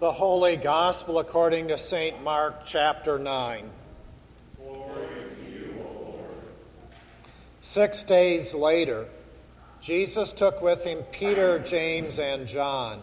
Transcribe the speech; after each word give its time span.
The 0.00 0.12
Holy 0.12 0.56
Gospel 0.56 1.18
according 1.18 1.68
to 1.68 1.78
St. 1.78 2.22
Mark, 2.22 2.64
chapter 2.64 3.18
9. 3.18 3.68
You, 4.58 5.74
Six 7.60 8.02
days 8.04 8.54
later, 8.54 9.08
Jesus 9.82 10.32
took 10.32 10.62
with 10.62 10.84
him 10.84 11.02
Peter, 11.12 11.58
James, 11.58 12.18
and 12.18 12.46
John, 12.46 13.02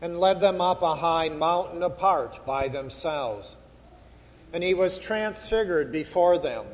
and 0.00 0.18
led 0.18 0.40
them 0.40 0.58
up 0.62 0.80
a 0.80 0.94
high 0.94 1.28
mountain 1.28 1.82
apart 1.82 2.46
by 2.46 2.68
themselves. 2.68 3.54
And 4.54 4.64
he 4.64 4.72
was 4.72 4.96
transfigured 4.96 5.92
before 5.92 6.38
them. 6.38 6.64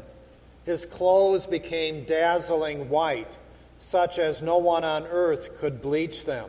His 0.63 0.87
clothes 0.87 1.47
became 1.47 2.05
dazzling 2.05 2.89
white, 2.89 3.37
such 3.81 4.21
as 4.21 4.41
no 4.41 4.59
one 4.59 4.85
on 4.85 5.05
earth 5.09 5.59
could 5.59 5.83
bleach 5.83 6.27
them. 6.27 6.49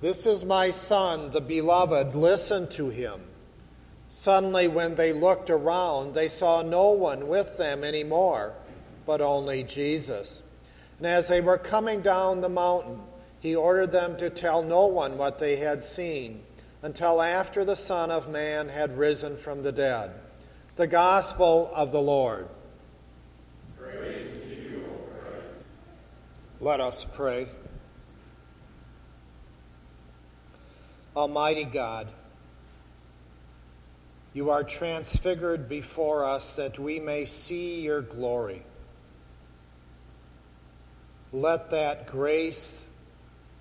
This 0.00 0.26
is 0.26 0.44
my 0.44 0.70
son, 0.70 1.30
the 1.30 1.40
beloved. 1.40 2.14
Listen 2.14 2.68
to 2.70 2.90
him. 2.90 3.20
Suddenly, 4.08 4.68
when 4.68 4.94
they 4.94 5.12
looked 5.12 5.50
around, 5.50 6.14
they 6.14 6.28
saw 6.28 6.62
no 6.62 6.90
one 6.90 7.28
with 7.28 7.56
them 7.56 7.82
anymore, 7.82 8.52
but 9.06 9.20
only 9.20 9.64
Jesus. 9.64 10.42
And 10.98 11.06
as 11.06 11.28
they 11.28 11.40
were 11.40 11.58
coming 11.58 12.02
down 12.02 12.40
the 12.40 12.48
mountain, 12.48 13.00
he 13.40 13.54
ordered 13.54 13.92
them 13.92 14.16
to 14.18 14.30
tell 14.30 14.62
no 14.62 14.86
one 14.86 15.18
what 15.18 15.38
they 15.38 15.56
had 15.56 15.82
seen 15.82 16.42
until 16.82 17.20
after 17.20 17.64
the 17.64 17.76
Son 17.76 18.10
of 18.10 18.28
Man 18.28 18.68
had 18.68 18.98
risen 18.98 19.36
from 19.36 19.62
the 19.62 19.72
dead. 19.72 20.12
The 20.76 20.86
Gospel 20.86 21.70
of 21.74 21.90
the 21.90 22.00
Lord. 22.00 22.48
Praise 23.78 24.30
to 24.42 24.48
you, 24.48 24.84
O 24.84 25.20
Christ. 25.20 25.64
Let 26.60 26.80
us 26.80 27.06
pray. 27.14 27.48
Almighty 31.16 31.64
God, 31.64 32.08
you 34.34 34.50
are 34.50 34.62
transfigured 34.62 35.66
before 35.66 36.26
us 36.26 36.56
that 36.56 36.78
we 36.78 37.00
may 37.00 37.24
see 37.24 37.80
your 37.80 38.02
glory. 38.02 38.62
Let 41.32 41.70
that 41.70 42.06
grace 42.06 42.84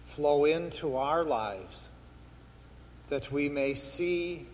flow 0.03 0.43
into 0.43 0.97
our 0.97 1.23
lives 1.23 1.87
that 3.07 3.31
we 3.31 3.47
may 3.47 3.73
see 3.73 4.47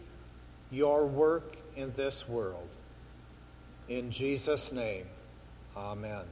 your 0.69 1.07
work 1.07 1.57
in 1.75 1.93
this 1.93 2.27
world. 2.27 2.69
In 3.89 4.11
Jesus' 4.11 4.71
name, 4.71 5.07
amen. 5.75 6.25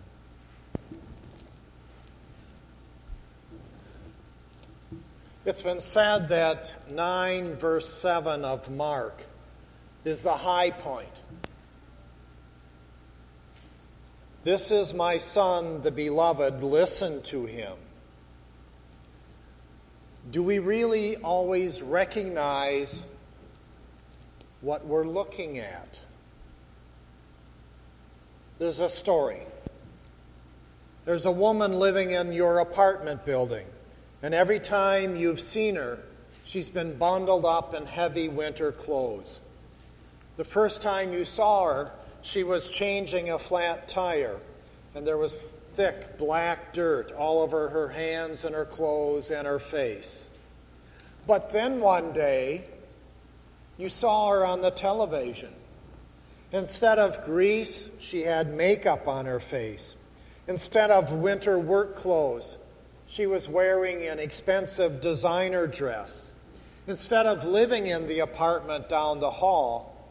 It's 5.49 5.63
been 5.63 5.79
said 5.79 6.29
that 6.29 6.75
9 6.91 7.55
verse 7.55 7.89
7 7.89 8.45
of 8.45 8.69
Mark 8.69 9.23
is 10.05 10.21
the 10.21 10.37
high 10.37 10.69
point. 10.69 11.23
This 14.43 14.69
is 14.69 14.93
my 14.93 15.17
son, 15.17 15.81
the 15.81 15.89
beloved, 15.89 16.61
listen 16.61 17.23
to 17.23 17.47
him. 17.47 17.73
Do 20.29 20.43
we 20.43 20.59
really 20.59 21.17
always 21.17 21.81
recognize 21.81 23.03
what 24.61 24.85
we're 24.85 25.07
looking 25.07 25.57
at? 25.57 25.99
There's 28.59 28.81
a 28.81 28.87
story. 28.87 29.41
There's 31.05 31.25
a 31.25 31.31
woman 31.31 31.79
living 31.79 32.11
in 32.11 32.33
your 32.33 32.59
apartment 32.59 33.25
building. 33.25 33.65
And 34.21 34.33
every 34.33 34.59
time 34.59 35.15
you've 35.15 35.39
seen 35.39 35.75
her, 35.75 35.99
she's 36.43 36.69
been 36.69 36.97
bundled 36.97 37.45
up 37.45 37.73
in 37.73 37.85
heavy 37.85 38.27
winter 38.27 38.71
clothes. 38.71 39.39
The 40.35 40.43
first 40.43 40.81
time 40.81 41.13
you 41.13 41.25
saw 41.25 41.65
her, 41.65 41.91
she 42.21 42.43
was 42.43 42.67
changing 42.67 43.29
a 43.29 43.39
flat 43.39 43.87
tire, 43.87 44.37
and 44.93 45.05
there 45.05 45.17
was 45.17 45.49
thick 45.75 46.17
black 46.17 46.73
dirt 46.73 47.11
all 47.13 47.41
over 47.41 47.69
her 47.69 47.87
hands 47.87 48.43
and 48.43 48.53
her 48.53 48.65
clothes 48.65 49.31
and 49.31 49.47
her 49.47 49.59
face. 49.59 50.25
But 51.25 51.51
then 51.51 51.79
one 51.79 52.11
day, 52.11 52.65
you 53.77 53.87
saw 53.87 54.29
her 54.29 54.45
on 54.45 54.61
the 54.61 54.71
television. 54.71 55.53
Instead 56.51 56.99
of 56.99 57.23
grease, 57.25 57.89
she 57.99 58.23
had 58.23 58.53
makeup 58.53 59.07
on 59.07 59.25
her 59.25 59.39
face. 59.39 59.95
Instead 60.47 60.89
of 60.89 61.13
winter 61.13 61.57
work 61.59 61.95
clothes, 61.95 62.57
she 63.09 63.25
was 63.25 63.49
wearing 63.49 64.05
an 64.05 64.19
expensive 64.19 65.01
designer 65.01 65.65
dress. 65.65 66.29
Instead 66.85 67.25
of 67.25 67.43
living 67.43 67.87
in 67.87 68.07
the 68.07 68.19
apartment 68.19 68.87
down 68.87 69.19
the 69.19 69.31
hall, 69.31 70.07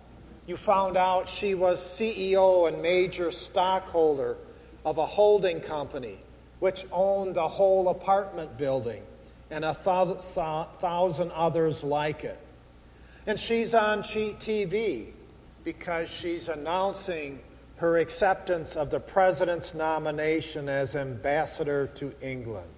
you 0.46 0.56
found 0.56 0.96
out 0.96 1.28
she 1.28 1.54
was 1.54 1.80
CEO 1.80 2.66
and 2.66 2.82
major 2.82 3.30
stockholder 3.30 4.36
of 4.84 4.98
a 4.98 5.06
holding 5.06 5.60
company 5.60 6.18
which 6.58 6.86
owned 6.90 7.36
the 7.36 7.46
whole 7.46 7.88
apartment 7.88 8.58
building 8.58 9.02
and 9.48 9.64
a 9.64 9.74
thousand 9.74 11.30
others 11.30 11.84
like 11.84 12.24
it. 12.24 12.38
And 13.28 13.38
she's 13.38 13.74
on 13.74 14.02
TV 14.02 15.06
because 15.62 16.10
she's 16.10 16.48
announcing 16.48 17.38
her 17.76 17.98
acceptance 17.98 18.74
of 18.74 18.90
the 18.90 18.98
president's 18.98 19.72
nomination 19.72 20.68
as 20.68 20.96
ambassador 20.96 21.86
to 21.94 22.12
England 22.20 22.68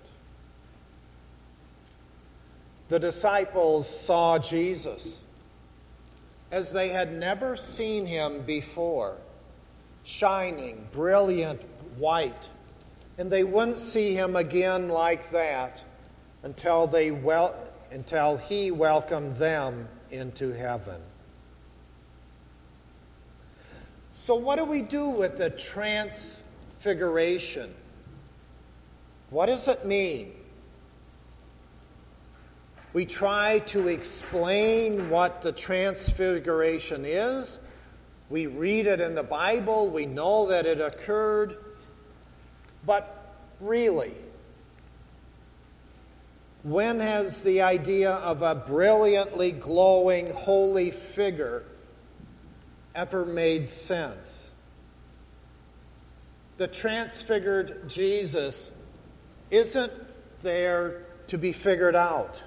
the 2.90 2.98
disciples 2.98 3.88
saw 3.88 4.38
Jesus 4.38 5.24
as 6.50 6.72
they 6.72 6.88
had 6.88 7.12
never 7.12 7.54
seen 7.54 8.04
him 8.04 8.42
before, 8.42 9.16
shining, 10.02 10.88
brilliant, 10.90 11.62
white. 11.96 12.48
And 13.16 13.30
they 13.30 13.44
wouldn't 13.44 13.78
see 13.78 14.14
him 14.14 14.34
again 14.34 14.88
like 14.88 15.30
that 15.30 15.84
until, 16.42 16.88
they 16.88 17.12
wel- 17.12 17.54
until 17.92 18.36
he 18.36 18.72
welcomed 18.72 19.36
them 19.36 19.86
into 20.10 20.50
heaven. 20.50 21.00
So, 24.12 24.34
what 24.34 24.58
do 24.58 24.64
we 24.64 24.82
do 24.82 25.08
with 25.08 25.38
the 25.38 25.50
transfiguration? 25.50 27.72
What 29.30 29.46
does 29.46 29.68
it 29.68 29.86
mean? 29.86 30.32
We 32.92 33.06
try 33.06 33.60
to 33.66 33.86
explain 33.86 35.10
what 35.10 35.42
the 35.42 35.52
transfiguration 35.52 37.04
is. 37.04 37.58
We 38.28 38.46
read 38.46 38.86
it 38.86 39.00
in 39.00 39.14
the 39.14 39.22
Bible. 39.22 39.90
We 39.90 40.06
know 40.06 40.46
that 40.48 40.66
it 40.66 40.80
occurred. 40.80 41.56
But 42.84 43.34
really, 43.60 44.14
when 46.64 46.98
has 46.98 47.42
the 47.42 47.62
idea 47.62 48.10
of 48.10 48.42
a 48.42 48.54
brilliantly 48.54 49.52
glowing 49.52 50.32
holy 50.32 50.90
figure 50.90 51.62
ever 52.94 53.24
made 53.24 53.68
sense? 53.68 54.50
The 56.56 56.66
transfigured 56.66 57.88
Jesus 57.88 58.72
isn't 59.50 59.92
there 60.42 61.03
to 61.28 61.38
be 61.38 61.53
figured 61.53 61.94
out. 61.94 62.42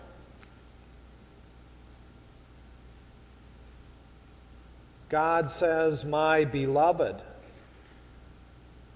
God 5.09 5.49
says, 5.49 6.05
My 6.05 6.45
beloved. 6.45 7.15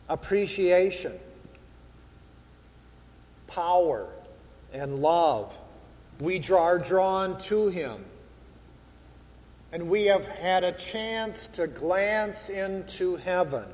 Appreciation, 0.09 1.13
power, 3.47 4.07
and 4.71 4.99
love. 4.99 5.57
We 6.19 6.41
are 6.49 6.79
drawn 6.79 7.39
to 7.43 7.67
Him. 7.67 8.05
And 9.71 9.89
we 9.89 10.05
have 10.05 10.25
had 10.27 10.63
a 10.63 10.71
chance 10.71 11.47
to 11.53 11.67
glance 11.67 12.49
into 12.49 13.17
heaven. 13.17 13.65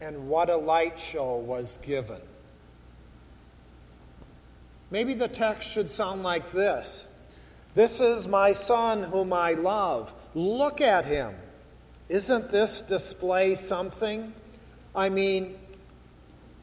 And 0.00 0.28
what 0.28 0.50
a 0.50 0.56
light 0.56 0.98
show 0.98 1.36
was 1.36 1.78
given. 1.82 2.20
Maybe 4.90 5.14
the 5.14 5.28
text 5.28 5.70
should 5.70 5.90
sound 5.90 6.22
like 6.22 6.52
this 6.52 7.06
This 7.74 8.00
is 8.00 8.28
my 8.28 8.52
son 8.52 9.02
whom 9.02 9.32
I 9.32 9.52
love. 9.52 10.12
Look 10.36 10.82
at 10.82 11.06
him. 11.06 11.34
Isn't 12.10 12.50
this 12.50 12.82
display 12.82 13.54
something? 13.54 14.34
I 14.94 15.08
mean, 15.08 15.56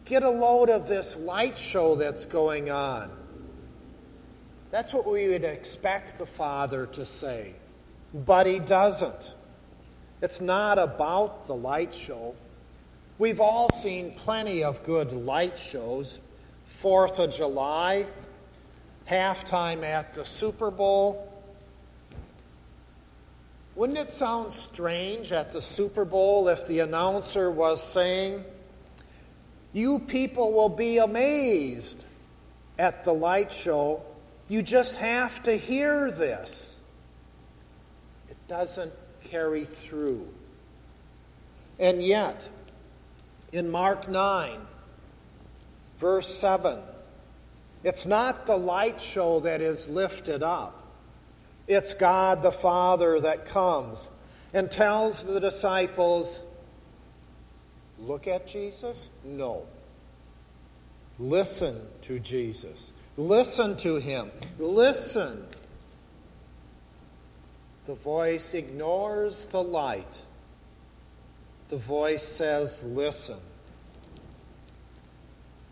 get 0.06 0.22
a 0.22 0.30
load 0.30 0.70
of 0.70 0.88
this 0.88 1.16
light 1.16 1.58
show 1.58 1.96
that's 1.96 2.28
going 2.28 2.70
on. 2.70 3.10
That's 4.70 4.94
what 4.94 5.12
we 5.12 5.28
would 5.28 5.44
expect 5.44 6.20
the 6.20 6.28
Father 6.28 6.86
to 6.86 7.08
say. 7.08 7.56
But 8.14 8.46
he 8.46 8.60
doesn't. 8.60 9.34
It's 10.22 10.40
not 10.40 10.78
about 10.78 11.48
the 11.48 11.56
light 11.56 11.96
show. 11.96 12.36
We've 13.18 13.42
all 13.42 13.72
seen 13.72 14.14
plenty 14.14 14.64
of 14.64 14.84
good 14.84 15.14
light 15.14 15.58
shows. 15.58 16.20
Fourth 16.68 17.18
of 17.18 17.34
July, 17.34 18.06
halftime 19.10 19.84
at 19.84 20.14
the 20.14 20.26
Super 20.26 20.70
Bowl. 20.70 21.33
Wouldn't 23.76 23.98
it 23.98 24.12
sound 24.12 24.52
strange 24.54 25.32
at 25.32 25.52
the 25.52 25.62
Super 25.62 26.06
Bowl 26.06 26.48
if 26.48 26.68
the 26.68 26.80
announcer 26.80 27.50
was 27.50 27.82
saying, 27.82 28.44
You 29.72 29.98
people 29.98 30.54
will 30.54 30.70
be 30.70 31.00
amazed 31.00 32.06
at 32.78 33.04
the 33.04 33.14
light 33.14 33.52
show. 33.52 34.04
You 34.48 34.62
just 34.62 34.98
have 34.98 35.42
to 35.44 35.58
hear 35.58 36.12
this. 36.12 36.76
It 38.30 38.38
doesn't 38.48 38.94
carry 39.24 39.66
through. 39.66 40.28
And 41.80 42.04
yet, 42.04 42.48
in 43.52 43.72
Mark 43.72 44.08
9, 44.08 44.60
verse 45.98 46.28
7, 46.28 46.78
it's 47.84 48.06
not 48.06 48.46
the 48.46 48.56
light 48.56 49.02
show 49.02 49.40
that 49.40 49.62
is 49.62 49.88
lifted 49.88 50.44
up. 50.44 50.83
It's 51.68 51.94
God 51.94 52.42
the 52.42 52.52
Father 52.52 53.20
that 53.22 53.46
comes 53.46 54.10
and 54.54 54.70
tells 54.70 55.24
the 55.24 55.40
disciples, 55.40 56.42
Look 58.00 58.28
at 58.28 58.48
Jesus? 58.48 59.10
No. 59.24 59.66
Listen 61.20 61.80
to 62.02 62.20
Jesus. 62.20 62.92
Listen 63.16 63.78
to 63.78 63.96
him. 63.96 64.32
Listen. 64.60 65.46
The 67.86 67.94
voice 67.96 68.54
ignores 68.54 69.46
the 69.48 69.64
light. 69.64 70.22
The 71.70 71.78
voice 71.78 72.24
says, 72.24 72.84
Listen 72.84 73.40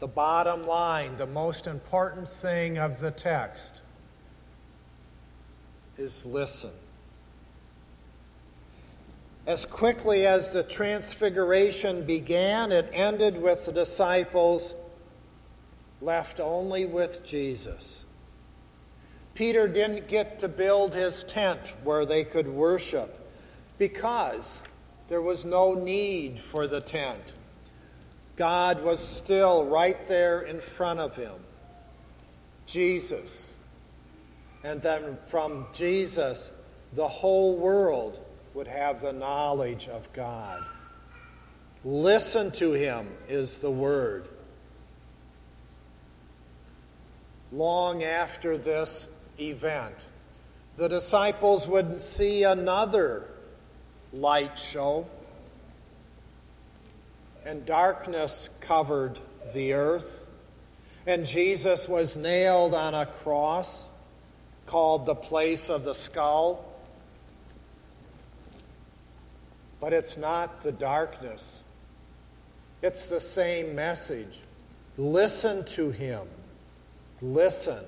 the 0.02 0.08
bottom 0.08 0.66
line, 0.66 1.16
the 1.18 1.28
most 1.28 1.68
important 1.68 2.28
thing 2.28 2.80
of 2.80 3.00
the 3.00 3.12
text 3.12 3.81
is 5.98 6.26
listen. 6.26 6.72
As 9.48 9.66
quickly 9.66 10.28
as 10.28 10.52
the 10.52 10.64
transfiguration 10.64 12.06
began, 12.06 12.72
it 12.72 12.90
ended 12.94 13.42
with 13.42 13.66
the 13.66 13.72
disciples 13.72 14.76
left 16.00 16.40
only 16.40 16.86
with 16.86 17.24
Jesus. 17.26 18.04
Peter 19.34 19.68
didn't 19.68 20.08
get 20.08 20.40
to 20.40 20.48
build 20.48 20.94
his 20.94 21.24
tent 21.24 21.62
where 21.84 22.06
they 22.06 22.24
could 22.24 22.48
worship 22.48 23.18
because 23.78 24.54
there 25.08 25.22
was 25.22 25.46
no 25.46 25.74
need 25.74 26.40
for 26.40 26.68
the 26.68 26.82
tent. 26.82 27.34
God 28.36 28.84
was 28.84 29.00
still 29.00 29.66
right 29.66 30.08
there 30.08 30.42
in 30.42 30.62
front 30.62 31.00
of 31.00 31.16
him. 31.16 31.34
Jesus. 32.66 33.51
And 34.64 34.82
then 34.82 35.18
from 35.28 35.68
Jesus, 35.74 36.52
the 36.94 37.08
whole 37.08 37.58
world 37.58 38.20
would 38.54 38.68
have 38.68 39.02
the 39.02 39.14
knowledge 39.14 39.88
of 39.88 40.12
God. 40.14 40.64
Listen 41.84 42.52
to 42.52 42.74
him 42.74 43.08
is 43.28 43.60
the 43.60 43.72
word. 43.72 44.28
Long 47.52 48.04
after 48.04 48.58
this 48.58 49.08
event, 49.40 50.06
the 50.78 50.88
disciples 50.88 51.68
would 51.68 52.02
see 52.02 52.44
another 52.44 53.26
light 54.14 54.60
show 54.60 55.08
and 57.46 57.66
darkness 57.66 58.50
covered 58.60 59.18
the 59.54 59.74
earth. 59.74 60.26
And 61.08 61.26
Jesus 61.26 61.88
was 61.88 62.16
nailed 62.16 62.76
on 62.76 62.94
a 62.94 63.08
cross 63.08 63.86
called 64.72 65.06
the 65.06 65.16
place 65.16 65.70
of 65.70 65.84
the 65.84 65.94
skull. 65.94 66.64
But 69.82 69.92
it's 69.92 70.16
not 70.16 70.64
the 70.64 70.72
darkness, 70.72 71.62
it's 72.82 73.08
the 73.08 73.20
same 73.20 73.76
message. 73.76 74.40
Listen 74.98 75.66
to 75.66 75.92
him. 75.92 76.26
Listen. 77.22 77.84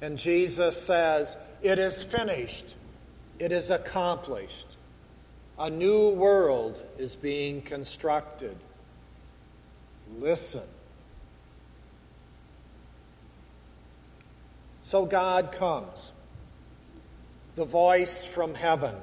And 0.00 0.16
Jesus 0.16 0.80
says, 0.80 1.36
It 1.60 1.80
is 1.80 2.04
finished, 2.04 2.76
it 3.40 3.50
is 3.50 3.70
accomplished. 3.70 4.76
A 5.58 5.70
new 5.70 6.10
world 6.10 6.80
is 6.98 7.16
being 7.16 7.62
constructed. 7.62 8.56
Listen. 10.18 10.62
So 14.92 15.06
God 15.06 15.52
comes, 15.52 16.11
the 17.56 17.64
voice 17.64 18.24
from 18.24 18.54
heaven. 18.54 18.94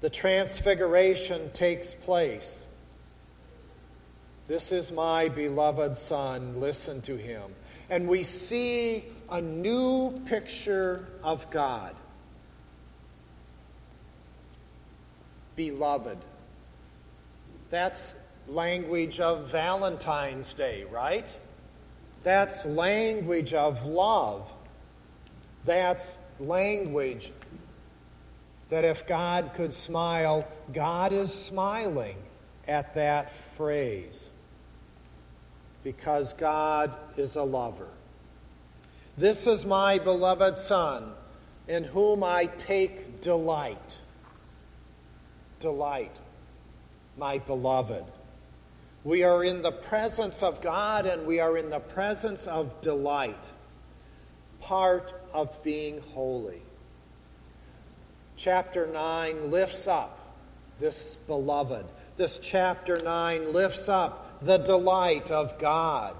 The 0.00 0.10
transfiguration 0.10 1.50
takes 1.52 1.94
place. 1.94 2.62
This 4.46 4.70
is 4.70 4.92
my 4.92 5.28
beloved 5.28 5.96
Son, 5.96 6.60
listen 6.60 7.02
to 7.02 7.16
him. 7.16 7.42
And 7.90 8.08
we 8.08 8.22
see 8.22 9.04
a 9.28 9.40
new 9.40 10.20
picture 10.26 11.06
of 11.22 11.50
God. 11.50 11.94
Beloved. 15.56 16.18
That's 17.70 18.14
language 18.48 19.18
of 19.18 19.48
Valentine's 19.50 20.52
Day, 20.54 20.84
right? 20.92 21.26
That's 22.22 22.64
language 22.64 23.54
of 23.54 23.84
love. 23.86 24.52
That's 25.64 26.16
language 26.40 27.32
that 28.68 28.84
if 28.84 29.06
God 29.06 29.52
could 29.54 29.72
smile, 29.72 30.46
God 30.72 31.12
is 31.12 31.32
smiling 31.32 32.16
at 32.66 32.94
that 32.94 33.32
phrase 33.56 34.28
because 35.84 36.32
God 36.32 36.96
is 37.16 37.36
a 37.36 37.42
lover. 37.42 37.86
This 39.16 39.46
is 39.46 39.64
my 39.64 39.98
beloved 39.98 40.56
Son, 40.56 41.12
in 41.68 41.84
whom 41.84 42.24
I 42.24 42.46
take 42.46 43.20
delight. 43.20 43.98
Delight, 45.60 46.14
my 47.16 47.38
beloved. 47.38 48.04
We 49.04 49.22
are 49.22 49.44
in 49.44 49.62
the 49.62 49.70
presence 49.70 50.42
of 50.42 50.60
God 50.60 51.06
and 51.06 51.24
we 51.24 51.38
are 51.38 51.56
in 51.56 51.70
the 51.70 51.78
presence 51.78 52.46
of 52.48 52.80
delight, 52.80 53.52
part 54.60 55.14
of 55.32 55.62
being 55.62 56.00
holy. 56.14 56.62
Chapter 58.36 58.86
9 58.86 59.50
lifts 59.50 59.86
up 59.86 60.34
this 60.78 61.16
beloved. 61.26 61.86
This 62.16 62.38
chapter 62.42 62.98
9 63.02 63.52
lifts 63.52 63.88
up 63.88 64.42
the 64.42 64.58
delight 64.58 65.30
of 65.30 65.58
God. 65.58 66.16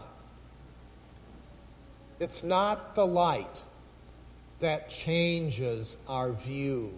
It's 2.19 2.43
not 2.43 2.95
the 2.95 3.07
light 3.07 3.63
that 4.61 4.89
changes 4.89 5.97
our 6.09 6.33
view, 6.33 6.93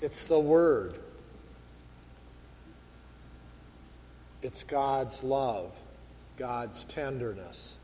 it's 0.00 0.24
the 0.24 0.38
Word. 0.38 0.98
It's 4.42 4.62
God's 4.62 5.22
love, 5.22 5.70
God's 6.38 6.84
tenderness. 6.84 7.74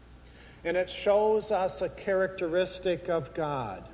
And 0.67 0.77
it 0.77 0.91
shows 0.91 1.53
us 1.53 1.81
a 1.81 1.89
characteristic 1.89 3.09
of 3.09 3.33
God 3.35 3.89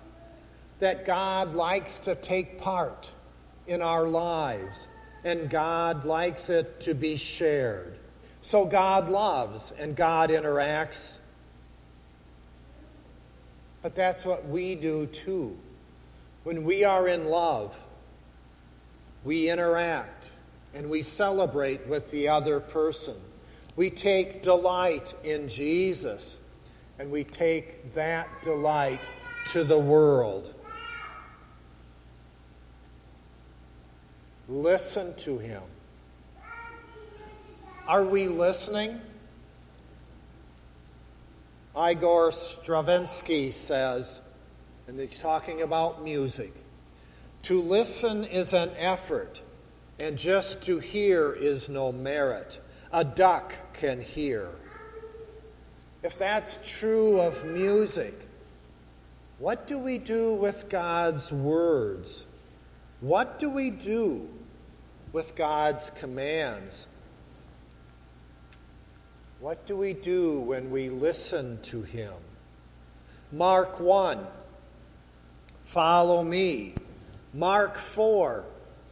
that 0.81 1.05
God 1.05 1.55
likes 1.55 2.01
to 2.01 2.15
take 2.15 2.59
part 2.59 3.11
in 3.67 3.83
our 3.83 4.09
lives, 4.09 4.89
and 5.23 5.51
God 5.51 6.07
likes 6.07 6.49
it 6.49 6.81
to 6.81 6.95
be 6.95 7.17
shared. 7.17 7.99
So 8.41 8.65
God 8.65 9.11
loves 9.11 9.71
and 9.79 9.95
God 9.95 10.31
interacts. 10.31 11.13
But 13.83 13.95
that's 13.95 14.25
what 14.25 14.49
we 14.49 14.75
do 14.75 15.05
too. 15.07 15.59
When 16.43 16.65
we 16.65 16.85
are 16.85 17.07
in 17.07 17.27
love, 17.27 17.79
we 19.25 19.51
interact 19.51 20.25
and 20.73 20.89
we 20.89 21.03
celebrate 21.03 21.87
with 21.87 22.11
the 22.11 22.29
other 22.29 22.61
person. 22.61 23.17
We 23.77 23.91
take 23.91 24.43
delight 24.43 25.15
in 25.23 25.51
Jesus, 25.51 26.39
and 26.99 27.11
we 27.11 27.25
take 27.25 27.95
that 27.95 28.29
delight 28.43 29.01
to 29.53 29.65
the 29.65 29.79
world. 29.79 30.55
Listen 34.49 35.15
to 35.17 35.39
him. 35.39 35.63
Are 37.89 38.05
we 38.05 38.29
listening? 38.29 39.01
Igor 41.77 42.33
Stravinsky 42.33 43.51
says, 43.51 44.21
and 44.87 44.99
he's 45.01 45.19
talking 45.19 45.63
about 45.63 46.05
music, 46.05 46.53
to 47.45 47.61
listen 47.61 48.25
is 48.25 48.53
an 48.53 48.71
effort, 48.77 49.41
and 49.99 50.19
just 50.19 50.63
to 50.63 50.79
hear 50.79 51.33
is 51.33 51.69
no 51.69 51.91
merit. 51.91 52.61
A 52.93 53.05
duck 53.05 53.55
can 53.73 54.01
hear. 54.01 54.49
If 56.03 56.19
that's 56.19 56.59
true 56.65 57.21
of 57.21 57.45
music, 57.45 58.19
what 59.39 59.69
do 59.69 59.79
we 59.79 59.99
do 59.99 60.35
with 60.35 60.69
God's 60.69 61.31
words? 61.31 62.25
What 63.01 63.39
do 63.39 63.49
we 63.49 63.71
do 63.71 64.29
with 65.13 65.37
God's 65.37 65.91
commands? 65.91 66.87
What 69.41 69.67
do 69.67 69.77
we 69.77 69.93
do 69.93 70.41
when 70.41 70.71
we 70.71 70.89
listen 70.89 71.61
to 71.63 71.83
Him? 71.83 72.15
Mark 73.31 73.81
1, 73.81 74.27
follow 75.65 76.23
me. 76.23 76.75
Mark 77.35 77.79
4, 77.79 78.45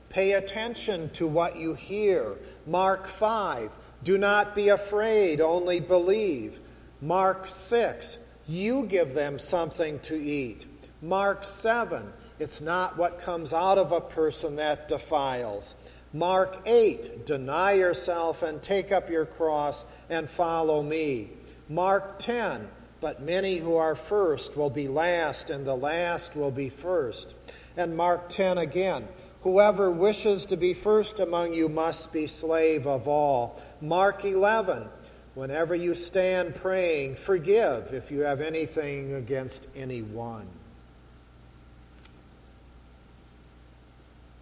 pay 0.08 0.32
attention 0.32 1.10
to 1.10 1.26
what 1.26 1.56
you 1.56 1.74
hear. 1.74 2.36
Mark 2.66 3.06
5, 3.06 3.70
do 4.02 4.16
not 4.16 4.54
be 4.54 4.68
afraid, 4.68 5.40
only 5.40 5.78
believe. 5.78 6.60
Mark 7.02 7.48
6, 7.48 8.18
you 8.46 8.84
give 8.84 9.14
them 9.14 9.38
something 9.38 9.98
to 10.00 10.14
eat. 10.14 10.66
Mark 11.00 11.44
7, 11.44 12.12
it's 12.38 12.60
not 12.60 12.98
what 12.98 13.20
comes 13.20 13.52
out 13.52 13.78
of 13.78 13.92
a 13.92 14.00
person 14.00 14.56
that 14.56 14.88
defiles. 14.88 15.74
Mark 16.12 16.58
8, 16.66 17.24
deny 17.24 17.72
yourself 17.72 18.42
and 18.42 18.62
take 18.62 18.92
up 18.92 19.08
your 19.08 19.24
cross 19.24 19.84
and 20.10 20.28
follow 20.28 20.82
me. 20.82 21.30
Mark 21.68 22.18
10, 22.18 22.68
but 23.00 23.22
many 23.22 23.56
who 23.56 23.76
are 23.76 23.94
first 23.94 24.56
will 24.56 24.70
be 24.70 24.88
last, 24.88 25.48
and 25.48 25.64
the 25.64 25.76
last 25.76 26.36
will 26.36 26.50
be 26.50 26.68
first. 26.68 27.34
And 27.76 27.96
Mark 27.96 28.28
10 28.28 28.58
again, 28.58 29.08
whoever 29.42 29.90
wishes 29.90 30.44
to 30.46 30.56
be 30.56 30.74
first 30.74 31.20
among 31.20 31.54
you 31.54 31.68
must 31.68 32.12
be 32.12 32.26
slave 32.26 32.86
of 32.86 33.08
all. 33.08 33.62
Mark 33.80 34.24
11, 34.24 34.88
whenever 35.34 35.74
you 35.74 35.94
stand 35.94 36.54
praying, 36.54 37.14
forgive 37.14 37.94
if 37.94 38.10
you 38.10 38.20
have 38.20 38.40
anything 38.40 39.14
against 39.14 39.66
anyone. 39.76 40.46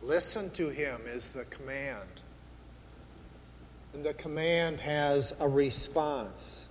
Listen 0.02 0.50
to 0.50 0.68
him 0.68 1.00
is 1.07 1.33
the 1.33 1.45
command. 1.45 2.09
And 3.92 4.04
the 4.04 4.14
command 4.14 4.80
has 4.80 5.35
a 5.40 5.49
response. 5.49 6.64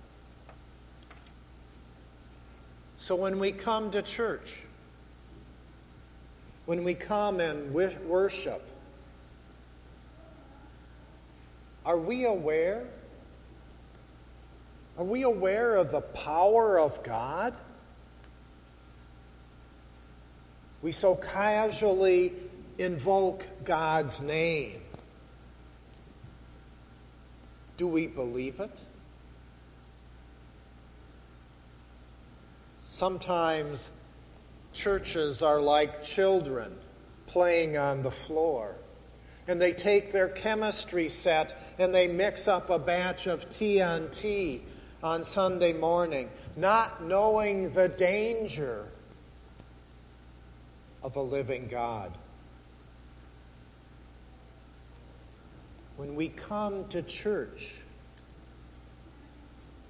So 2.96 3.14
when 3.14 3.38
we 3.38 3.52
come 3.52 3.90
to 3.92 4.02
church, 4.02 4.62
when 6.66 6.82
we 6.84 6.94
come 6.94 7.38
and 7.40 7.72
worship, 7.72 8.62
are 11.86 11.96
we 11.96 12.24
aware? 12.24 12.86
Are 14.98 15.04
we 15.04 15.22
aware 15.22 15.76
of 15.76 15.92
the 15.92 16.00
power 16.00 16.76
of 16.76 17.04
God? 17.04 17.54
We 20.82 20.90
so 20.90 21.14
casually 21.14 22.32
invoke 22.78 23.46
God's 23.64 24.20
name. 24.20 24.80
Do 27.76 27.86
we 27.86 28.08
believe 28.08 28.58
it? 28.58 28.76
Sometimes 32.88 33.92
churches 34.72 35.42
are 35.42 35.60
like 35.60 36.02
children 36.02 36.76
playing 37.28 37.76
on 37.76 38.02
the 38.02 38.10
floor. 38.10 38.74
And 39.46 39.62
they 39.62 39.72
take 39.72 40.10
their 40.10 40.28
chemistry 40.28 41.08
set 41.08 41.56
and 41.78 41.94
they 41.94 42.08
mix 42.08 42.48
up 42.48 42.68
a 42.68 42.80
batch 42.80 43.28
of 43.28 43.48
TNT 43.48 44.62
on 45.02 45.24
Sunday 45.24 45.72
morning, 45.72 46.28
not 46.56 47.02
knowing 47.02 47.72
the 47.72 47.88
danger 47.88 48.86
of 51.02 51.16
a 51.16 51.22
living 51.22 51.68
God. 51.68 52.16
when 55.98 56.14
we 56.14 56.28
come 56.28 56.86
to 56.90 57.02
church, 57.02 57.74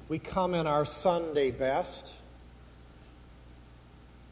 we 0.09 0.19
come 0.19 0.55
in 0.55 0.67
our 0.67 0.87
Sunday 0.87 1.51
best, 1.51 2.15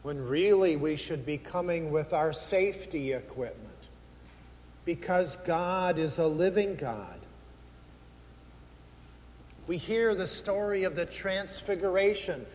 when 0.01 0.17
really 0.27 0.75
we 0.75 0.95
should 0.95 1.23
be 1.23 1.37
coming 1.37 1.91
with 1.91 2.13
our 2.13 2.33
safety 2.33 3.13
equipment 3.13 3.61
because 4.85 5.37
God 5.45 5.99
is 5.99 6.17
a 6.17 6.25
living 6.25 6.75
God. 6.75 7.19
We 9.67 9.75
hear 9.75 10.15
the 10.15 10.27
story 10.27 10.85
of 10.85 10.95
the 10.95 11.05
Transfiguration. 11.05 12.45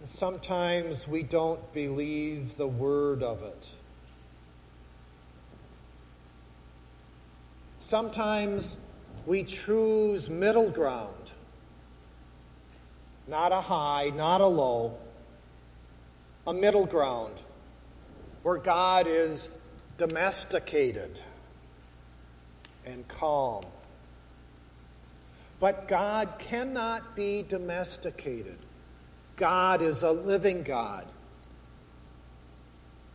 And 0.00 0.08
sometimes 0.08 1.06
we 1.06 1.22
don't 1.22 1.72
believe 1.72 2.56
the 2.56 2.66
word 2.66 3.22
of 3.22 3.44
it. 3.44 3.68
Sometimes 7.78 8.74
we 9.24 9.44
choose 9.44 10.28
middle 10.28 10.70
ground, 10.70 11.30
not 13.28 13.52
a 13.52 13.60
high, 13.60 14.10
not 14.16 14.40
a 14.40 14.46
low, 14.46 14.98
a 16.48 16.52
middle 16.52 16.86
ground 16.86 17.34
where 18.42 18.56
God 18.56 19.06
is 19.06 19.52
domesticated 19.98 21.20
and 22.84 23.06
calm. 23.06 23.64
But 25.62 25.86
God 25.86 26.40
cannot 26.40 27.14
be 27.14 27.44
domesticated. 27.48 28.58
God 29.36 29.80
is 29.80 30.02
a 30.02 30.10
living 30.10 30.64
God. 30.64 31.06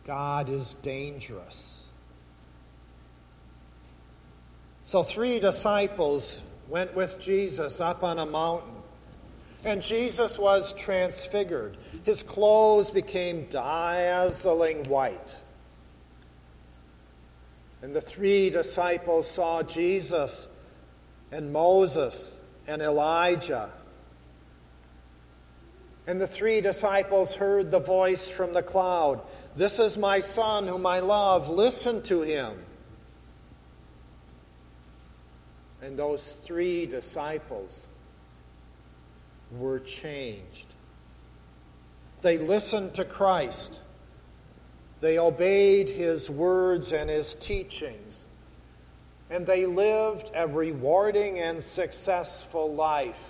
God 0.06 0.48
is 0.48 0.74
dangerous. 0.80 1.82
So, 4.82 5.02
three 5.02 5.38
disciples 5.38 6.40
went 6.70 6.96
with 6.96 7.20
Jesus 7.20 7.82
up 7.82 8.02
on 8.02 8.18
a 8.18 8.24
mountain. 8.24 8.76
And 9.62 9.82
Jesus 9.82 10.38
was 10.38 10.72
transfigured. 10.72 11.76
His 12.04 12.22
clothes 12.22 12.90
became 12.90 13.44
dazzling 13.50 14.84
white. 14.84 15.36
And 17.82 17.92
the 17.92 18.00
three 18.00 18.48
disciples 18.48 19.30
saw 19.30 19.62
Jesus 19.62 20.46
and 21.30 21.52
Moses 21.52 22.36
and 22.68 22.82
Elijah. 22.82 23.70
And 26.06 26.20
the 26.20 26.26
three 26.26 26.60
disciples 26.60 27.34
heard 27.34 27.70
the 27.70 27.80
voice 27.80 28.28
from 28.28 28.52
the 28.52 28.62
cloud 28.62 29.20
This 29.56 29.80
is 29.80 29.98
my 29.98 30.20
son 30.20 30.68
whom 30.68 30.86
I 30.86 31.00
love. 31.00 31.50
Listen 31.50 32.02
to 32.04 32.22
him. 32.22 32.54
And 35.82 35.98
those 35.98 36.32
three 36.44 36.86
disciples 36.86 37.86
were 39.50 39.80
changed. 39.80 40.66
They 42.22 42.38
listened 42.38 42.94
to 42.94 43.04
Christ. 43.04 43.78
They 45.00 45.18
obeyed 45.18 45.88
his 45.88 46.28
words 46.28 46.92
and 46.92 47.08
his 47.08 47.34
teachings. 47.34 48.26
And 49.30 49.46
they 49.46 49.66
lived 49.66 50.30
a 50.34 50.46
rewarding 50.46 51.38
and 51.38 51.62
successful 51.62 52.74
life. 52.74 53.22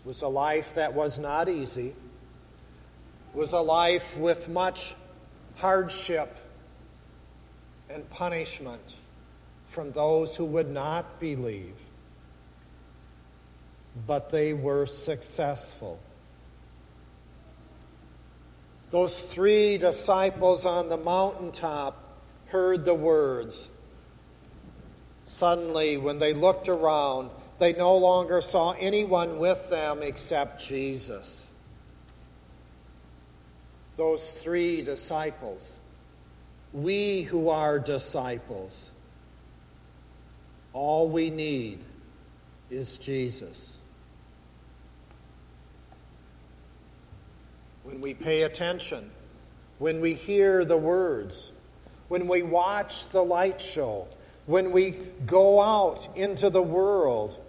It 0.00 0.06
was 0.06 0.22
a 0.22 0.28
life 0.28 0.74
that 0.74 0.94
was 0.94 1.18
not 1.18 1.48
easy. 1.48 1.88
It 1.88 3.36
was 3.36 3.52
a 3.52 3.60
life 3.60 4.16
with 4.16 4.48
much 4.48 4.94
hardship 5.56 6.36
and 7.90 8.08
punishment 8.10 8.94
from 9.68 9.92
those 9.92 10.34
who 10.34 10.44
would 10.44 10.70
not 10.70 11.20
believe. 11.20 11.74
But 14.06 14.30
they 14.30 14.52
were 14.52 14.86
successful. 14.86 16.00
Those 18.90 19.20
three 19.20 19.76
disciples 19.76 20.64
on 20.64 20.88
the 20.88 20.96
mountaintop 20.96 22.02
heard 22.46 22.84
the 22.84 22.94
words. 22.94 23.68
Suddenly, 25.26 25.98
when 25.98 26.18
they 26.18 26.32
looked 26.32 26.68
around, 26.68 27.30
they 27.58 27.74
no 27.74 27.96
longer 27.96 28.40
saw 28.40 28.72
anyone 28.72 29.38
with 29.38 29.68
them 29.68 30.02
except 30.02 30.64
Jesus. 30.64 31.44
Those 33.98 34.30
three 34.30 34.80
disciples, 34.80 35.72
we 36.72 37.22
who 37.22 37.50
are 37.50 37.78
disciples, 37.78 38.88
all 40.72 41.08
we 41.08 41.30
need 41.30 41.80
is 42.70 42.96
Jesus. 42.96 43.77
When 47.88 48.02
we 48.02 48.12
pay 48.12 48.42
attention, 48.42 49.10
when 49.78 50.02
we 50.02 50.12
hear 50.12 50.66
the 50.66 50.76
words, 50.76 51.52
when 52.08 52.28
we 52.28 52.42
watch 52.42 53.08
the 53.08 53.24
light 53.24 53.62
show, 53.62 54.08
when 54.44 54.72
we 54.72 54.90
go 55.24 55.62
out 55.62 56.06
into 56.14 56.50
the 56.50 56.60
world, 56.60 57.42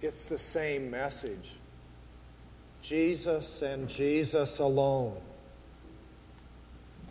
it's 0.00 0.26
the 0.26 0.38
same 0.38 0.92
message 0.92 1.54
Jesus 2.82 3.62
and 3.62 3.88
Jesus 3.88 4.60
alone. 4.60 5.16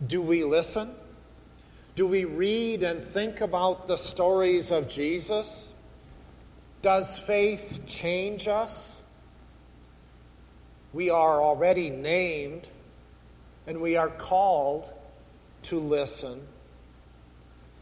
Do 0.06 0.22
we 0.22 0.42
listen? 0.42 0.94
Do 1.96 2.06
we 2.06 2.24
read 2.24 2.82
and 2.82 3.04
think 3.04 3.42
about 3.42 3.88
the 3.88 3.96
stories 3.96 4.70
of 4.70 4.88
Jesus? 4.88 5.68
Does 6.80 7.18
faith 7.18 7.80
change 7.86 8.48
us? 8.48 8.97
We 10.92 11.10
are 11.10 11.42
already 11.42 11.90
named 11.90 12.68
and 13.66 13.80
we 13.80 13.96
are 13.96 14.08
called 14.08 14.90
to 15.64 15.78
listen. 15.78 16.40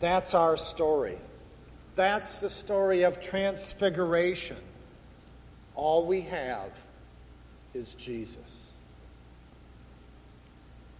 That's 0.00 0.34
our 0.34 0.56
story. 0.56 1.18
That's 1.94 2.38
the 2.38 2.50
story 2.50 3.02
of 3.02 3.20
transfiguration. 3.20 4.58
All 5.74 6.06
we 6.06 6.22
have 6.22 6.72
is 7.72 7.94
Jesus. 7.94 8.65